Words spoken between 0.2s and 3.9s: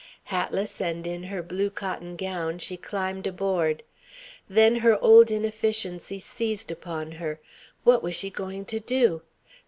Hatless and in her blue cotton gown, she climbed aboard.